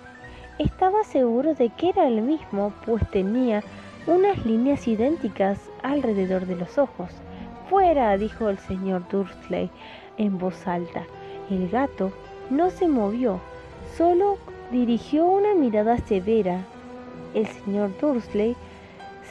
Estaba 0.59 1.03
seguro 1.05 1.53
de 1.53 1.69
que 1.69 1.89
era 1.89 2.07
el 2.07 2.21
mismo, 2.21 2.73
pues 2.85 3.09
tenía 3.09 3.63
unas 4.05 4.45
líneas 4.45 4.85
idénticas 4.85 5.59
alrededor 5.81 6.45
de 6.45 6.57
los 6.57 6.77
ojos. 6.77 7.09
Fuera, 7.69 8.17
dijo 8.17 8.49
el 8.49 8.57
señor 8.57 9.07
Dursley 9.09 9.69
en 10.17 10.37
voz 10.37 10.67
alta. 10.67 11.03
El 11.49 11.69
gato 11.69 12.11
no 12.49 12.69
se 12.69 12.87
movió, 12.87 13.39
solo 13.95 14.37
dirigió 14.71 15.25
una 15.25 15.53
mirada 15.53 15.97
severa. 15.99 16.65
El 17.33 17.47
señor 17.47 17.91
Dursley 18.01 18.57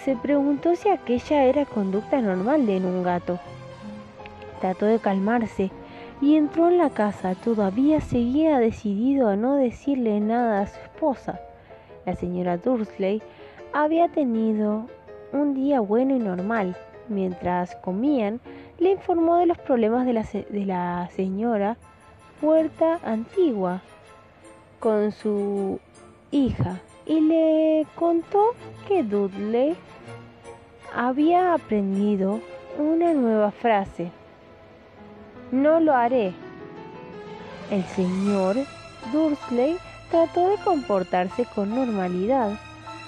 se 0.04 0.16
preguntó 0.16 0.74
si 0.74 0.88
aquella 0.88 1.44
era 1.44 1.66
conducta 1.66 2.20
normal 2.22 2.64
de 2.64 2.78
un 2.78 3.02
gato. 3.02 3.38
Trató 4.60 4.86
de 4.86 4.98
calmarse 4.98 5.70
y 6.20 6.36
entró 6.36 6.68
en 6.68 6.78
la 6.78 6.90
casa. 6.90 7.34
Todavía 7.34 8.00
seguía 8.00 8.58
decidido 8.58 9.28
a 9.28 9.36
no 9.36 9.56
decirle 9.56 10.20
nada 10.20 10.62
a 10.62 10.66
su 10.66 10.78
esposa. 10.80 11.40
La 12.04 12.14
señora 12.14 12.56
Dursley 12.56 13.22
había 13.72 14.08
tenido 14.08 14.86
un 15.32 15.54
día 15.54 15.80
bueno 15.80 16.16
y 16.16 16.18
normal. 16.18 16.76
Mientras 17.08 17.76
comían, 17.76 18.40
le 18.78 18.92
informó 18.92 19.36
de 19.36 19.46
los 19.46 19.58
problemas 19.58 20.06
de 20.06 20.12
la, 20.12 20.22
de 20.22 20.66
la 20.66 21.08
señora 21.14 21.76
Puerta 22.40 23.00
Antigua 23.04 23.80
con 24.80 25.12
su 25.12 25.80
hija 26.30 26.80
y 27.06 27.20
le 27.20 27.86
contó 27.94 28.54
que 28.86 29.02
Dudley 29.02 29.76
había 30.94 31.54
aprendido 31.54 32.40
una 32.78 33.14
nueva 33.14 33.50
frase. 33.50 34.10
No 35.52 35.80
lo 35.80 35.94
haré. 35.94 36.32
El 37.70 37.84
señor 37.84 38.56
Dursley 39.12 39.76
trató 40.10 40.50
de 40.50 40.56
comportarse 40.64 41.44
con 41.54 41.74
normalidad. 41.74 42.58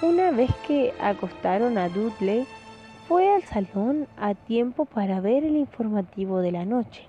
Una 0.02 0.30
vez 0.30 0.50
que 0.66 0.94
acostaron 1.00 1.78
a 1.78 1.88
Dudley, 1.88 2.46
fue 3.08 3.34
al 3.34 3.42
salón 3.44 4.06
a 4.18 4.34
tiempo 4.34 4.84
para 4.84 5.20
ver 5.20 5.44
el 5.44 5.56
informativo 5.56 6.40
de 6.40 6.52
la 6.52 6.64
noche. 6.64 7.06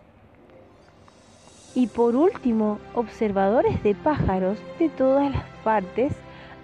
Y 1.75 1.87
por 1.87 2.15
último, 2.15 2.79
observadores 2.95 3.83
de 3.83 3.93
pájaros 3.93 4.57
de 4.79 4.89
todas 4.89 5.31
las 5.31 5.43
partes 5.63 6.13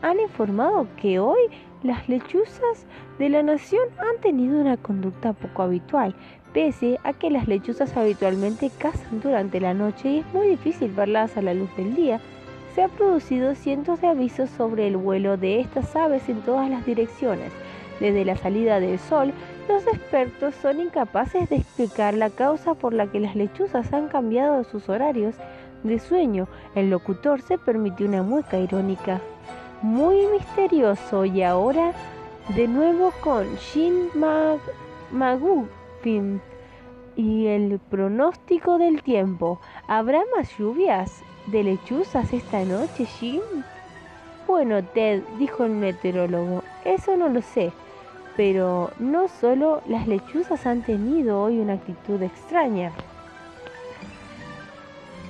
han 0.01 0.19
informado 0.19 0.87
que 0.99 1.19
hoy 1.19 1.39
las 1.83 2.09
lechuzas 2.09 2.85
de 3.19 3.29
la 3.29 3.43
nación 3.43 3.83
han 3.99 4.19
tenido 4.21 4.59
una 4.59 4.77
conducta 4.77 5.33
poco 5.33 5.61
habitual, 5.61 6.15
pese 6.55 6.99
a 7.03 7.11
que 7.11 7.29
las 7.29 7.49
lechuzas 7.49 7.97
habitualmente 7.97 8.71
cazan 8.79 9.19
durante 9.19 9.59
la 9.59 9.73
noche 9.73 10.09
y 10.09 10.19
es 10.19 10.33
muy 10.33 10.47
difícil 10.47 10.89
verlas 10.89 11.35
a 11.35 11.41
la 11.41 11.53
luz 11.53 11.69
del 11.75 11.93
día. 11.95 12.21
Se 12.73 12.81
han 12.81 12.91
producido 12.91 13.55
cientos 13.55 13.99
de 13.99 14.07
avisos 14.07 14.49
sobre 14.51 14.87
el 14.87 14.95
vuelo 14.95 15.35
de 15.35 15.59
estas 15.59 15.93
aves 15.97 16.29
en 16.29 16.41
todas 16.43 16.69
las 16.69 16.85
direcciones. 16.85 17.51
Desde 17.99 18.23
la 18.23 18.37
salida 18.37 18.79
del 18.79 18.99
sol, 18.99 19.33
los 19.67 19.85
expertos 19.85 20.55
son 20.55 20.79
incapaces 20.79 21.49
de 21.49 21.57
explicar 21.57 22.13
la 22.13 22.29
causa 22.29 22.73
por 22.73 22.93
la 22.93 23.07
que 23.07 23.19
las 23.19 23.35
lechuzas 23.35 23.91
han 23.91 24.07
cambiado 24.07 24.63
sus 24.63 24.87
horarios 24.87 25.35
de 25.83 25.99
sueño. 25.99 26.47
El 26.73 26.89
locutor 26.89 27.41
se 27.41 27.57
permitió 27.57 28.07
una 28.07 28.23
mueca 28.23 28.57
irónica 28.57 29.19
muy 29.81 30.25
misterioso 30.27 31.25
y 31.25 31.43
ahora 31.43 31.91
de 32.55 32.69
nuevo 32.69 33.11
con 33.21 33.45
Shin 33.55 34.09
Y 37.15 37.47
el 37.47 37.79
pronóstico 37.89 38.77
del 38.77 39.01
tiempo. 39.01 39.59
¿Habrá 39.87 40.21
más 40.35 40.55
lluvias 40.55 41.23
de 41.47 41.63
lechuzas 41.63 42.31
esta 42.31 42.63
noche, 42.63 43.05
Jim? 43.05 43.41
Bueno, 44.45 44.83
Ted, 44.83 45.23
dijo 45.39 45.63
el 45.63 45.71
meteorólogo, 45.71 46.63
eso 46.83 47.17
no 47.17 47.27
lo 47.29 47.41
sé, 47.41 47.71
pero 48.37 48.91
no 48.99 49.27
solo 49.27 49.81
las 49.87 50.07
lechuzas 50.07 50.67
han 50.67 50.83
tenido 50.83 51.41
hoy 51.41 51.57
una 51.59 51.73
actitud 51.73 52.21
extraña. 52.21 52.91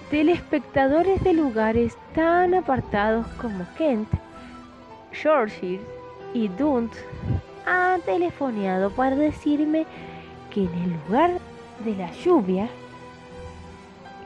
Telespectadores 0.10 1.24
de 1.24 1.34
lugares 1.34 1.98
tan 2.14 2.54
apartados 2.54 3.26
como 3.42 3.66
Kent, 3.78 4.10
Yorkshire 5.24 5.82
y 6.34 6.50
Dunt 6.50 6.94
han 7.66 8.02
telefoneado 8.02 8.90
para 8.90 9.16
decirme 9.16 9.86
que 10.56 10.64
en 10.64 10.74
el 10.74 10.94
lugar 10.94 11.32
de 11.84 11.96
la 11.96 12.10
lluvia 12.14 12.70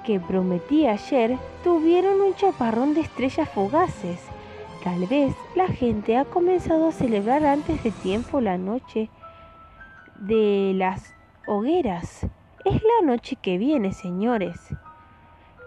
que 0.06 0.20
prometí 0.20 0.86
ayer 0.86 1.38
tuvieron 1.64 2.22
un 2.22 2.36
chaparrón 2.36 2.94
de 2.94 3.02
estrellas 3.02 3.50
fugaces. 3.50 4.20
Tal 4.84 5.08
vez 5.08 5.36
la 5.56 5.68
gente 5.68 6.18
ha 6.18 6.26
comenzado 6.26 6.88
a 6.88 6.92
celebrar 6.92 7.44
antes 7.46 7.84
de 7.84 7.90
tiempo 7.90 8.42
la 8.42 8.60
noche 8.60 9.10
de 10.20 10.74
las 10.76 11.16
hogueras. 11.48 12.28
Es 12.64 12.82
la 12.84 13.08
noche 13.08 13.36
que 13.36 13.58
viene, 13.58 13.92
señores. 13.92 14.60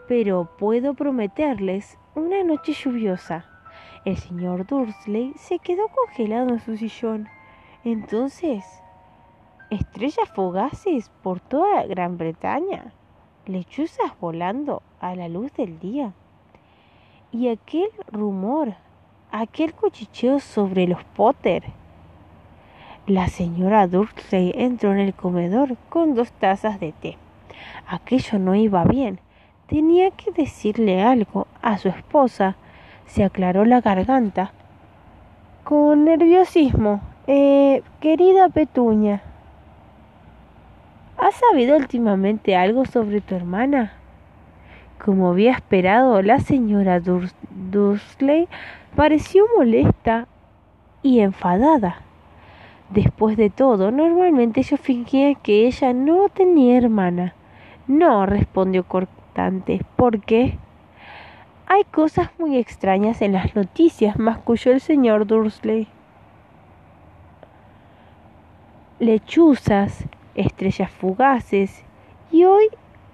Pero 0.07 0.49
puedo 0.59 0.95
prometerles 0.95 1.99
una 2.15 2.45
noche 2.45 2.73
lluviosa. 2.73 3.47
El 4.05 4.17
señor 4.17 4.65
Dursley 4.67 5.33
se 5.37 5.59
quedó 5.59 5.89
congelado 5.89 6.51
en 6.51 6.61
su 6.61 6.77
sillón. 6.77 7.29
Entonces, 7.85 8.82
estrellas 9.73 10.29
fugaces 10.35 11.11
por 11.23 11.41
toda 11.41 11.87
Gran 11.87 12.19
Bretaña, 12.19 12.93
lechuzas 13.47 14.13
volando 14.21 14.83
a 15.01 15.15
la 15.15 15.29
luz 15.29 15.53
del 15.55 15.79
día. 15.79 16.13
Y 17.31 17.49
aquel 17.49 17.89
rumor, 18.11 18.75
aquel 19.31 19.73
cuchicheo 19.73 20.41
sobre 20.41 20.87
los 20.87 21.03
Potter. 21.05 21.65
La 23.07 23.29
señora 23.29 23.87
Dursley 23.87 24.53
entró 24.55 24.93
en 24.93 24.99
el 24.99 25.15
comedor 25.15 25.77
con 25.89 26.15
dos 26.15 26.31
tazas 26.33 26.79
de 26.79 26.93
té. 26.93 27.17
Aquello 27.89 28.39
no 28.39 28.55
iba 28.55 28.85
bien. 28.85 29.19
Tenía 29.67 30.11
que 30.11 30.31
decirle 30.33 31.03
algo 31.03 31.47
a 31.63 31.79
su 31.79 31.89
esposa. 31.89 32.57
Se 33.07 33.25
aclaró 33.25 33.65
la 33.65 33.81
garganta. 33.81 34.53
Con 35.65 36.05
nerviosismo. 36.05 37.01
Eh, 37.27 37.83
querida 38.01 38.49
Petuña, 38.49 39.23
¿Has 41.23 41.37
sabido 41.37 41.77
últimamente 41.77 42.57
algo 42.57 42.85
sobre 42.85 43.21
tu 43.21 43.37
hermana? 43.37 43.93
Como 44.99 45.29
había 45.29 45.53
esperado, 45.53 46.21
la 46.21 46.41
señora 46.41 46.99
Dursley 46.99 48.49
pareció 48.97 49.45
molesta 49.57 50.27
y 51.01 51.21
enfadada. 51.21 51.99
Después 52.91 53.37
de 53.37 53.51
todo, 53.51 53.93
normalmente 53.93 54.65
yo 54.65 54.77
fingía 54.77 55.37
que 55.37 55.69
ella 55.69 55.93
no 55.93 56.29
tenía 56.29 56.77
hermana. 56.77 57.35
No, 57.87 58.27
respondió 58.27 58.83
cortante, 58.83 59.81
¿por 59.95 60.23
qué? 60.23 60.59
Hay 61.69 61.85
cosas 61.85 62.31
muy 62.37 62.57
extrañas 62.59 63.23
en 63.23 63.35
las 63.35 63.55
noticias, 63.55 64.19
masculló 64.19 64.73
el 64.73 64.81
señor 64.81 65.29
Dursley. 65.29 65.87
Lechuzas, 68.99 70.09
estrellas 70.35 70.91
fugaces, 70.91 71.85
y 72.31 72.45
hoy 72.45 72.69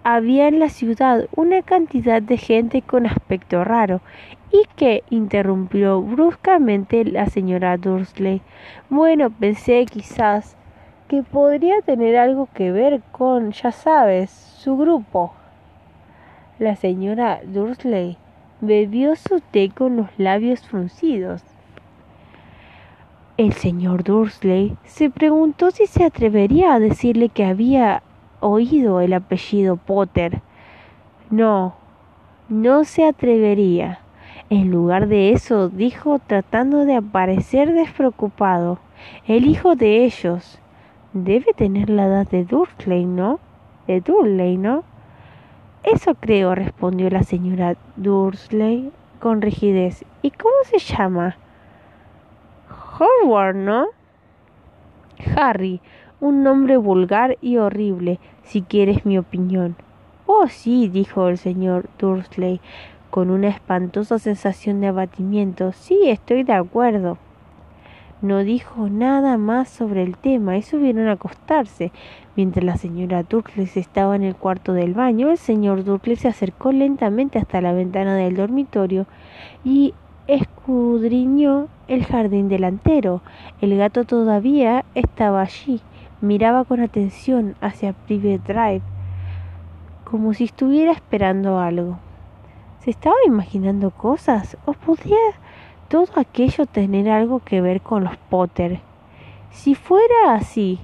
había 0.04 0.48
en 0.48 0.58
la 0.58 0.68
ciudad 0.68 1.26
una 1.36 1.62
cantidad 1.62 2.22
de 2.22 2.36
gente 2.36 2.82
con 2.82 3.06
aspecto 3.06 3.64
raro 3.64 4.00
y 4.50 4.62
que 4.76 5.02
interrumpió 5.10 6.00
bruscamente 6.00 7.04
la 7.04 7.26
señora 7.26 7.76
Dursley. 7.76 8.40
Bueno, 8.88 9.30
pensé 9.30 9.84
quizás 9.84 10.56
que 11.08 11.22
podría 11.22 11.80
tener 11.82 12.16
algo 12.16 12.48
que 12.54 12.70
ver 12.70 13.02
con, 13.12 13.52
ya 13.52 13.72
sabes, 13.72 14.30
su 14.30 14.76
grupo. 14.76 15.32
La 16.58 16.76
señora 16.76 17.40
Dursley 17.44 18.16
bebió 18.60 19.14
su 19.16 19.40
té 19.40 19.70
con 19.70 19.96
los 19.96 20.08
labios 20.18 20.66
fruncidos. 20.66 21.42
El 23.38 23.52
señor 23.52 24.02
Dursley 24.02 24.76
se 24.82 25.10
preguntó 25.10 25.70
si 25.70 25.86
se 25.86 26.02
atrevería 26.02 26.74
a 26.74 26.80
decirle 26.80 27.28
que 27.28 27.44
había 27.44 28.02
oído 28.40 29.00
el 29.00 29.12
apellido 29.12 29.76
Potter. 29.76 30.42
No, 31.30 31.76
no 32.48 32.82
se 32.82 33.06
atrevería. 33.06 34.00
En 34.50 34.72
lugar 34.72 35.06
de 35.06 35.30
eso, 35.30 35.68
dijo 35.68 36.18
tratando 36.18 36.84
de 36.84 36.96
aparecer 36.96 37.72
despreocupado, 37.74 38.80
el 39.28 39.46
hijo 39.46 39.76
de 39.76 40.04
ellos. 40.04 40.58
Debe 41.12 41.52
tener 41.54 41.90
la 41.90 42.06
edad 42.06 42.28
de 42.28 42.44
Dursley, 42.44 43.04
¿no? 43.04 43.38
De 43.86 44.00
Dursley, 44.00 44.56
¿no? 44.56 44.82
Eso 45.84 46.16
creo, 46.16 46.56
respondió 46.56 47.08
la 47.08 47.22
señora 47.22 47.76
Dursley 47.94 48.90
con 49.20 49.42
rigidez. 49.42 50.04
¿Y 50.22 50.32
cómo 50.32 50.56
se 50.64 50.80
llama? 50.80 51.36
Howard, 52.98 53.54
¿no? 53.54 53.86
Harry, 55.36 55.80
un 56.20 56.42
nombre 56.42 56.76
vulgar 56.76 57.38
y 57.40 57.58
horrible, 57.58 58.18
si 58.42 58.62
quieres 58.62 59.06
mi 59.06 59.18
opinión. 59.18 59.76
Oh, 60.26 60.48
sí, 60.48 60.88
dijo 60.88 61.28
el 61.28 61.38
señor 61.38 61.88
Dursley, 61.98 62.60
con 63.10 63.30
una 63.30 63.48
espantosa 63.48 64.18
sensación 64.18 64.80
de 64.80 64.88
abatimiento. 64.88 65.72
Sí, 65.72 65.98
estoy 66.08 66.42
de 66.42 66.52
acuerdo. 66.52 67.18
No 68.20 68.38
dijo 68.40 68.88
nada 68.88 69.38
más 69.38 69.68
sobre 69.68 70.02
el 70.02 70.16
tema 70.16 70.56
y 70.56 70.62
subieron 70.62 71.06
a 71.06 71.12
acostarse. 71.12 71.92
Mientras 72.34 72.64
la 72.64 72.76
señora 72.76 73.22
Dursley 73.22 73.68
estaba 73.76 74.16
en 74.16 74.24
el 74.24 74.34
cuarto 74.34 74.72
del 74.72 74.92
baño, 74.92 75.30
el 75.30 75.38
señor 75.38 75.84
Dursley 75.84 76.16
se 76.16 76.28
acercó 76.28 76.72
lentamente 76.72 77.38
hasta 77.38 77.60
la 77.60 77.72
ventana 77.72 78.16
del 78.16 78.34
dormitorio 78.34 79.06
y 79.64 79.94
escudriñó 80.28 81.68
el 81.88 82.04
jardín 82.04 82.48
delantero. 82.48 83.22
El 83.60 83.76
gato 83.76 84.04
todavía 84.04 84.84
estaba 84.94 85.40
allí. 85.40 85.80
Miraba 86.20 86.64
con 86.64 86.80
atención 86.80 87.56
hacia 87.60 87.94
Private 87.94 88.52
Drive, 88.52 88.82
como 90.04 90.34
si 90.34 90.44
estuviera 90.44 90.92
esperando 90.92 91.58
algo. 91.58 91.98
¿Se 92.80 92.90
estaba 92.90 93.16
imaginando 93.26 93.90
cosas? 93.90 94.56
¿O 94.66 94.72
podía 94.72 95.16
todo 95.88 96.08
aquello 96.16 96.66
tener 96.66 97.08
algo 97.08 97.40
que 97.40 97.60
ver 97.60 97.80
con 97.80 98.04
los 98.04 98.16
Potter? 98.16 98.80
Si 99.50 99.74
fuera 99.74 100.34
así, 100.34 100.78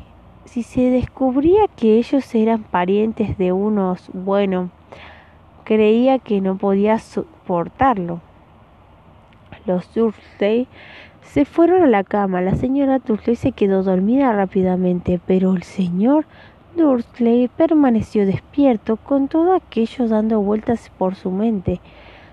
si 0.44 0.62
se 0.62 0.90
descubría 0.90 1.66
que 1.76 1.98
ellos 1.98 2.34
eran 2.34 2.62
parientes 2.62 3.36
de 3.36 3.52
unos, 3.52 4.08
bueno, 4.12 4.70
creía 5.64 6.18
que 6.18 6.40
no 6.40 6.56
podía 6.56 6.98
soportarlo. 6.98 8.20
Los 9.66 9.92
Dursley 9.94 10.68
se 11.22 11.44
fueron 11.44 11.82
a 11.82 11.86
la 11.86 12.04
cama. 12.04 12.40
La 12.40 12.54
señora 12.54 12.98
Dursley 12.98 13.36
se 13.36 13.52
quedó 13.52 13.82
dormida 13.82 14.32
rápidamente, 14.32 15.20
pero 15.26 15.54
el 15.54 15.62
señor 15.62 16.26
Dursley 16.76 17.48
permaneció 17.48 18.26
despierto 18.26 18.96
con 18.96 19.28
todo 19.28 19.54
aquello 19.54 20.08
dando 20.08 20.40
vueltas 20.40 20.90
por 20.98 21.14
su 21.14 21.30
mente. 21.30 21.80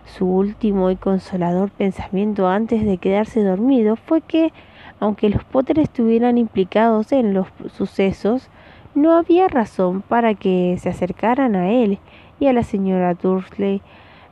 Su 0.06 0.26
último 0.26 0.90
y 0.90 0.96
consolador 0.96 1.70
pensamiento 1.70 2.48
antes 2.48 2.84
de 2.84 2.98
quedarse 2.98 3.44
dormido 3.44 3.96
fue 3.96 4.22
que, 4.22 4.52
aunque 5.00 5.30
los 5.30 5.44
Potter 5.44 5.80
estuvieran 5.80 6.38
implicados 6.38 7.12
en 7.12 7.34
los 7.34 7.48
sucesos, 7.74 8.50
no 8.94 9.14
había 9.14 9.48
razón 9.48 10.02
para 10.02 10.34
que 10.34 10.76
se 10.80 10.90
acercaran 10.90 11.56
a 11.56 11.72
él 11.72 12.00
y 12.40 12.48
a 12.48 12.54
la 12.54 12.64
señora 12.64 13.14
Dursley. 13.14 13.82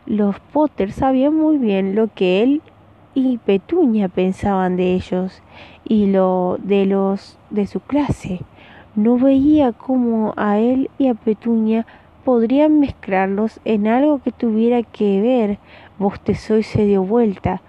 Los 0.06 0.40
Potter 0.40 0.92
sabían 0.92 1.36
muy 1.36 1.58
bien 1.58 1.96
lo 1.96 2.08
que 2.08 2.42
él 2.42 2.62
y 3.14 3.38
Petunia 3.38 4.08
pensaban 4.08 4.78
de 4.78 4.94
ellos 4.94 5.42
y 5.84 6.08
lo 6.08 6.58
de 6.62 6.86
los 6.86 7.38
de 7.50 7.68
su 7.68 7.80
clase. 7.80 8.42
No 8.96 9.18
veía 9.18 9.72
cómo 9.72 10.34
a 10.38 10.60
él 10.60 10.90
y 10.98 11.08
a 11.08 11.14
Petunia 11.14 11.86
podrían 12.24 12.80
mezclarlos 12.80 13.60
en 13.66 13.88
algo 13.88 14.20
que 14.20 14.32
tuviera 14.32 14.84
que 14.84 15.22
ver. 15.22 15.58
Bostezó 15.98 16.58
y 16.58 16.64
se 16.64 16.86
dio 16.86 17.04
vuelta. 17.04 17.62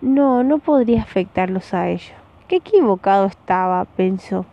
No, 0.00 0.42
no 0.42 0.58
podría 0.58 1.02
afectarlos 1.02 1.74
a 1.74 1.88
ellos. 1.88 2.12
Qué 2.48 2.56
equivocado 2.56 3.26
estaba, 3.26 3.84
pensó. 3.84 4.44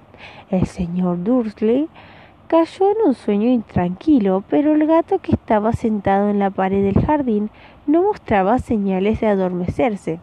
El 0.50 0.65
señor 0.65 1.24
Dursley 1.24 1.89
cayó 2.48 2.89
en 2.91 3.08
un 3.08 3.13
sueño 3.13 3.50
intranquilo, 3.50 4.43
pero 4.50 4.74
el 4.74 4.88
gato 4.88 5.20
que 5.20 5.34
estaba 5.34 5.74
sentado 5.74 6.30
en 6.30 6.39
la 6.39 6.50
pared 6.50 6.84
del 6.84 7.06
jardín 7.06 7.50
no 7.88 8.04
mostraba 8.04 8.60
señales 8.60 9.21
de 9.21 9.28
adormecerse. 9.28 10.19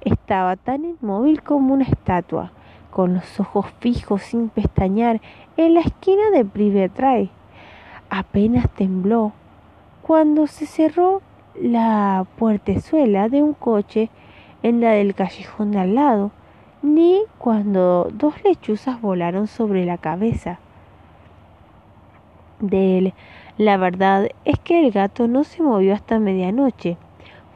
Estaba 0.00 0.56
tan 0.56 0.84
inmóvil 0.84 1.42
como 1.42 1.74
una 1.74 1.84
estatua, 1.84 2.52
con 2.90 3.14
los 3.14 3.40
ojos 3.40 3.66
fijos 3.80 4.22
sin 4.22 4.48
pestañear 4.48 5.20
en 5.56 5.74
la 5.74 5.80
esquina 5.80 6.30
de 6.32 6.44
Privet 6.44 6.92
Apenas 8.08 8.70
tembló 8.70 9.32
cuando 10.00 10.46
se 10.46 10.66
cerró 10.66 11.20
la 11.60 12.24
puertezuela 12.38 13.28
de 13.28 13.42
un 13.42 13.52
coche 13.52 14.08
en 14.62 14.80
la 14.80 14.92
del 14.92 15.14
callejón 15.14 15.72
de 15.72 15.80
al 15.80 15.94
lado, 15.96 16.30
ni 16.82 17.22
cuando 17.38 18.08
dos 18.12 18.34
lechuzas 18.44 19.00
volaron 19.00 19.48
sobre 19.48 19.84
la 19.84 19.98
cabeza 19.98 20.60
de 22.60 22.98
él. 22.98 23.14
La 23.58 23.78
verdad 23.78 24.28
es 24.44 24.58
que 24.58 24.84
el 24.84 24.92
gato 24.92 25.28
no 25.28 25.42
se 25.42 25.62
movió 25.62 25.94
hasta 25.94 26.18
medianoche. 26.18 26.98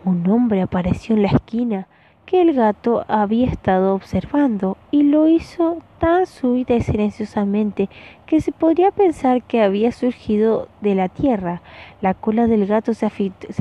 Un 0.03 0.27
hombre 0.31 0.63
apareció 0.63 1.15
en 1.15 1.23
la 1.23 1.29
esquina 1.29 1.89
que 2.25 2.41
el 2.41 2.55
gato 2.55 3.05
había 3.07 3.47
estado 3.47 3.95
observando 3.95 4.79
y 4.91 5.03
lo 5.03 5.29
hizo 5.29 5.83
tan 5.99 6.25
súbita 6.25 6.75
y 6.75 6.81
silenciosamente 6.81 7.91
que 8.25 8.41
se 8.41 8.51
podría 8.51 8.93
pensar 8.93 9.43
que 9.43 9.63
había 9.63 9.93
surgido 9.93 10.69
de 10.81 10.95
la 10.95 11.11
tierra. 11.11 11.61
La 12.01 12.15
cola 12.15 12.47
del 12.47 12.67
gato 12.67 12.95
se, 12.95 13.05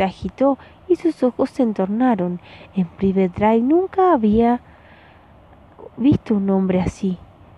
agitó 0.02 0.58
y 0.88 0.96
sus 0.96 1.22
ojos 1.24 1.50
se 1.50 1.64
entornaron. 1.64 2.40
En 2.74 2.86
Private 2.86 3.34
Drive 3.38 3.62
nunca 3.62 4.14
había 4.14 4.62
visto 5.98 6.36
un 6.36 6.50
hombre 6.52 6.80
así. 6.80 7.18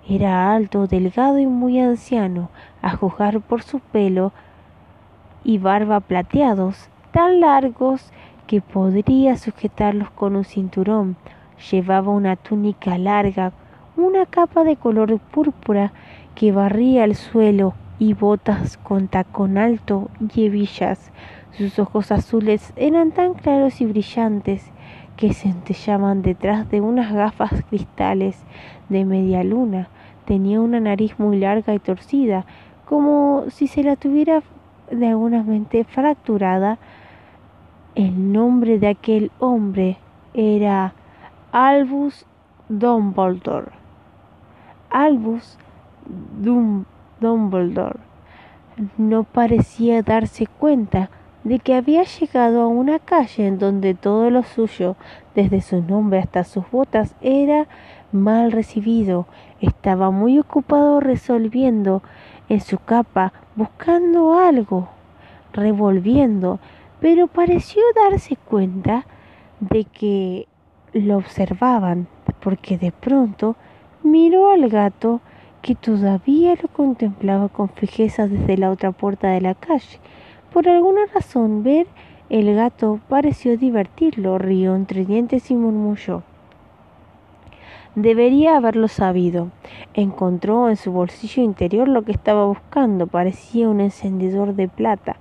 Era 0.09 0.55
alto, 0.55 0.87
delgado 0.87 1.37
y 1.37 1.45
muy 1.45 1.79
anciano, 1.79 2.49
a 2.81 2.95
juzgar 2.95 3.41
por 3.41 3.61
su 3.61 3.79
pelo 3.79 4.31
y 5.43 5.57
barba 5.57 5.99
plateados, 5.99 6.89
tan 7.11 7.39
largos 7.39 8.11
que 8.47 8.61
podría 8.61 9.37
sujetarlos 9.37 10.11
con 10.11 10.35
un 10.35 10.45
cinturón. 10.45 11.15
Llevaba 11.71 12.11
una 12.11 12.35
túnica 12.35 12.97
larga, 12.97 13.53
una 13.95 14.25
capa 14.25 14.63
de 14.63 14.75
color 14.75 15.19
púrpura 15.19 15.93
que 16.35 16.51
barría 16.51 17.03
el 17.03 17.15
suelo 17.15 17.73
y 17.99 18.13
botas 18.13 18.77
con 18.77 19.07
tacón 19.07 19.57
alto 19.57 20.09
y 20.33 20.45
hebillas. 20.45 21.11
Sus 21.51 21.79
ojos 21.79 22.11
azules 22.11 22.73
eran 22.75 23.11
tan 23.11 23.33
claros 23.33 23.79
y 23.81 23.85
brillantes 23.85 24.71
que 25.17 25.33
centellaban 25.33 26.21
detrás 26.21 26.69
de 26.71 26.81
unas 26.81 27.13
gafas 27.13 27.63
cristales 27.69 28.43
de 28.89 29.05
media 29.05 29.43
luna. 29.43 29.89
Tenía 30.25 30.61
una 30.61 30.79
nariz 30.79 31.19
muy 31.19 31.37
larga 31.37 31.73
y 31.73 31.79
torcida, 31.79 32.45
como 32.85 33.45
si 33.49 33.67
se 33.67 33.83
la 33.83 33.95
tuviera 33.95 34.41
de 34.91 35.07
alguna 35.07 35.43
mente 35.43 35.83
fracturada 35.83 36.77
el 37.95 38.31
nombre 38.31 38.79
de 38.79 38.87
aquel 38.87 39.31
hombre 39.39 39.97
era 40.33 40.93
Albus 41.51 42.25
Dumbledore. 42.69 43.71
Albus 44.89 45.57
Dumbledore 47.19 47.99
no 48.97 49.23
parecía 49.23 50.01
darse 50.01 50.47
cuenta 50.47 51.09
de 51.43 51.59
que 51.59 51.75
había 51.75 52.03
llegado 52.03 52.61
a 52.61 52.67
una 52.67 52.99
calle 52.99 53.47
en 53.47 53.57
donde 53.57 53.93
todo 53.93 54.29
lo 54.29 54.43
suyo, 54.43 54.95
desde 55.35 55.61
su 55.61 55.81
nombre 55.81 56.19
hasta 56.19 56.43
sus 56.43 56.69
botas, 56.71 57.15
era 57.19 57.67
mal 58.11 58.51
recibido. 58.51 59.25
Estaba 59.59 60.11
muy 60.11 60.39
ocupado 60.39 60.99
resolviendo 60.99 62.03
en 62.51 62.59
su 62.59 62.79
capa, 62.79 63.31
buscando 63.55 64.33
algo, 64.33 64.89
revolviendo, 65.53 66.59
pero 66.99 67.27
pareció 67.27 67.81
darse 67.95 68.35
cuenta 68.35 69.05
de 69.61 69.85
que 69.85 70.49
lo 70.91 71.15
observaban, 71.15 72.07
porque 72.41 72.77
de 72.77 72.91
pronto 72.91 73.55
miró 74.03 74.49
al 74.49 74.67
gato 74.67 75.21
que 75.61 75.75
todavía 75.75 76.55
lo 76.61 76.67
contemplaba 76.67 77.47
con 77.47 77.69
fijeza 77.69 78.27
desde 78.27 78.57
la 78.57 78.69
otra 78.69 78.91
puerta 78.91 79.29
de 79.29 79.39
la 79.39 79.55
calle. 79.55 80.01
Por 80.51 80.67
alguna 80.67 81.05
razón 81.05 81.63
ver 81.63 81.87
el 82.29 82.53
gato 82.53 82.99
pareció 83.07 83.55
divertirlo, 83.55 84.37
rió 84.37 84.75
entre 84.75 85.05
dientes 85.05 85.51
y 85.51 85.55
murmulló. 85.55 86.23
Debería 87.95 88.57
haberlo 88.57 88.87
sabido. 88.87 89.49
Encontró 89.93 90.69
en 90.69 90.77
su 90.77 90.91
bolsillo 90.91 91.43
interior 91.43 91.87
lo 91.87 92.03
que 92.03 92.11
estaba 92.11 92.45
buscando. 92.45 93.07
Parecía 93.07 93.69
un 93.69 93.81
encendedor 93.81 94.55
de 94.55 94.67
plata. 94.67 95.17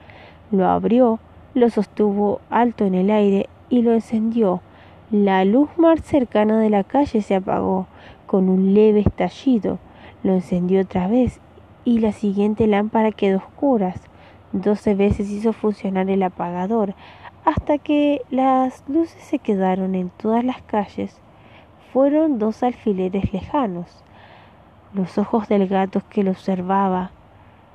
Lo 0.51 0.69
abrió 0.69 1.19
lo 1.55 1.69
sostuvo 1.69 2.41
alto 2.49 2.85
en 2.85 2.95
el 2.95 3.11
aire 3.11 3.49
y 3.69 3.83
lo 3.83 3.93
encendió. 3.93 4.61
La 5.11 5.45
luz 5.45 5.69
más 5.77 6.01
cercana 6.01 6.61
de 6.61 6.71
la 6.71 6.85
calle 6.85 7.23
se 7.23 7.35
apagó 7.35 7.87
con 8.27 8.49
un 8.49 8.75
leve 8.75 9.01
estallido. 9.01 9.79
Lo 10.23 10.35
encendió 10.35 10.83
otra 10.83 11.09
vez 11.09 11.41
y 11.85 11.99
la 11.99 12.13
siguiente 12.13 12.67
lámpara 12.69 13.11
quedó 13.11 13.39
oscura. 13.39 13.95
Doce 14.53 14.95
veces 14.95 15.31
hizo 15.31 15.53
funcionar 15.53 16.09
el 16.09 16.23
apagador 16.23 16.95
hasta 17.45 17.79
que 17.79 18.23
las 18.31 18.85
luces 18.89 19.23
se 19.23 19.39
quedaron 19.39 19.95
en 19.95 20.11
todas 20.11 20.45
las 20.45 20.63
calles. 20.63 21.21
Fueron 21.93 22.39
dos 22.39 22.63
alfileres 22.63 23.33
lejanos. 23.33 24.05
Los 24.95 25.19
ojos 25.19 25.49
del 25.49 25.67
gato 25.69 26.03
que 26.09 26.23
lo 26.23 26.31
observaba 26.31 27.11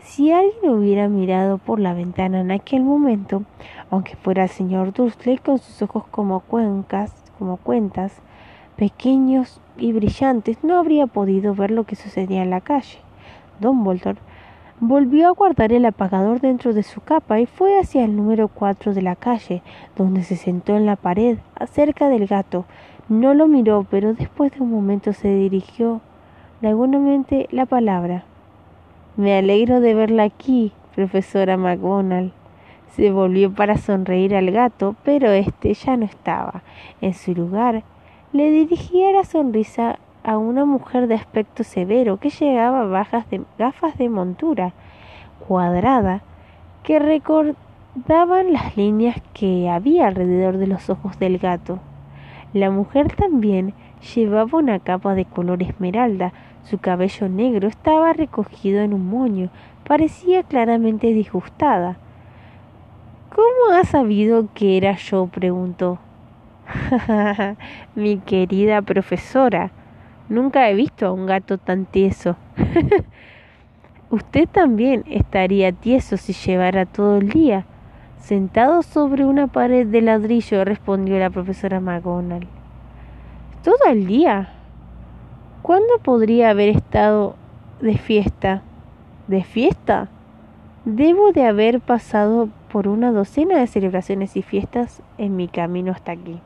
si 0.06 0.32
alguien 0.32 0.72
hubiera 0.72 1.10
mirado 1.10 1.58
por 1.58 1.80
la 1.80 1.94
ventana 1.94 2.40
en 2.40 2.52
aquel 2.52 2.84
momento, 2.84 3.44
aunque 3.90 4.16
fuera 4.16 4.44
el 4.44 4.50
señor 4.50 4.94
Dursley 4.94 5.40
con 5.40 5.58
sus 5.58 5.82
ojos 5.82 6.06
como 6.12 6.42
cuencas, 6.42 7.12
como 7.40 7.58
cuentas, 7.58 8.22
pequeños 8.78 9.60
y 9.78 9.94
brillantes, 9.94 10.64
no 10.64 10.78
habría 10.78 11.08
podido 11.08 11.56
ver 11.56 11.72
lo 11.72 11.86
que 11.86 11.96
sucedía 11.96 12.44
en 12.44 12.52
la 12.52 12.62
calle. 12.62 13.00
Don 13.60 13.84
Bolton 13.84 14.18
volvió 14.80 15.28
a 15.28 15.32
guardar 15.32 15.72
el 15.72 15.86
apagador 15.86 16.40
dentro 16.40 16.74
de 16.74 16.84
su 16.84 17.02
capa 17.02 17.40
y 17.40 17.48
fue 17.48 17.80
hacia 17.80 18.06
el 18.06 18.16
número 18.16 18.48
cuatro 18.48 18.94
de 18.94 19.02
la 19.02 19.16
calle, 19.16 19.64
donde 19.96 20.24
se 20.24 20.36
sentó 20.36 20.78
en 20.78 20.86
la 20.86 20.98
pared, 20.98 21.40
cerca 21.72 22.10
del 22.10 22.28
gato. 22.28 22.66
No 23.08 23.36
lo 23.36 23.48
miró, 23.48 23.86
pero 23.90 24.16
después 24.16 24.52
de 24.54 24.62
un 24.62 24.72
momento 24.72 25.14
se 25.14 25.28
dirigió 25.28 26.02
lagunamente 26.62 27.48
la 27.52 27.68
palabra. 27.68 28.24
Me 29.16 29.38
alegro 29.38 29.80
de 29.80 29.94
verla 29.94 30.24
aquí, 30.24 30.72
profesora 30.96 31.56
McGonagall. 31.56 32.34
Se 32.88 33.12
volvió 33.12 33.54
para 33.54 33.78
sonreír 33.78 34.36
al 34.36 34.50
gato, 34.50 34.96
pero 35.04 35.30
éste 35.30 35.76
ya 35.76 35.98
no 35.98 36.06
estaba. 36.06 36.64
En 37.00 37.14
su 37.14 37.36
lugar, 37.36 37.84
le 38.34 38.50
dirigía 38.50 39.12
la 39.12 39.24
sonrisa 39.24 40.00
a 40.24 40.40
una 40.40 40.66
mujer 40.66 41.08
de 41.08 41.14
aspecto 41.14 41.64
severo 41.64 42.18
que 42.18 42.32
llevaba 42.32 42.86
bajas 42.86 43.30
de, 43.30 43.44
gafas 43.60 44.00
de 44.00 44.10
montura 44.10 44.74
cuadrada 45.48 46.24
que 46.82 46.98
recordaban 46.98 48.52
las 48.52 48.76
líneas 48.76 49.22
que 49.34 49.70
había 49.70 50.08
alrededor 50.08 50.58
de 50.58 50.66
los 50.66 50.90
ojos 50.90 51.20
del 51.20 51.38
gato. 51.38 51.80
La 52.56 52.72
mujer 52.72 53.14
también 53.14 53.74
llevaba 54.16 54.58
una 54.58 54.80
capa 54.80 55.14
de 55.14 55.26
color 55.26 55.62
esmeralda 55.62 56.32
su 56.64 56.78
cabello 56.78 57.28
negro 57.28 57.68
estaba 57.68 58.14
recogido 58.14 58.80
en 58.80 58.94
un 58.94 59.06
moño. 59.06 59.50
Parecía 59.86 60.42
claramente 60.42 61.08
disgustada. 61.08 61.98
¿Cómo 63.30 63.78
ha 63.78 63.84
sabido 63.84 64.48
que 64.54 64.78
era 64.78 64.96
yo? 64.96 65.28
preguntó. 65.28 66.00
Mi 67.96 68.20
querida 68.20 68.82
profesora, 68.82 69.72
nunca 70.30 70.70
he 70.70 70.76
visto 70.76 71.08
a 71.08 71.12
un 71.12 71.26
gato 71.26 71.58
tan 71.58 71.86
tieso. 71.86 72.38
Usted 74.10 74.48
también 74.48 75.04
estaría 75.08 75.74
tieso 75.74 76.16
si 76.16 76.32
llevara 76.32 76.86
todo 76.86 77.18
el 77.18 77.32
día. 77.32 77.66
Sentado 78.26 78.82
sobre 78.82 79.24
una 79.24 79.46
pared 79.46 79.86
de 79.86 80.02
ladrillo, 80.02 80.66
respondió 80.66 81.20
la 81.20 81.30
profesora 81.30 81.80
McGonagall. 81.80 82.48
¿Todo 83.64 83.78
el 83.88 84.08
día? 84.08 84.50
¿Cuándo 85.62 86.00
podría 86.02 86.50
haber 86.50 86.70
estado 86.70 87.36
de 87.82 88.00
fiesta? 88.00 88.64
¿De 89.28 89.44
fiesta? 89.44 90.08
Debo 90.86 91.34
de 91.34 91.46
haber 91.46 91.82
pasado 91.82 92.50
por 92.72 92.88
una 92.88 93.12
docena 93.12 93.60
de 93.60 93.68
celebraciones 93.68 94.36
y 94.36 94.42
fiestas 94.42 95.04
en 95.20 95.36
mi 95.36 95.48
camino 95.48 95.92
hasta 95.92 96.14
aquí. 96.14 96.40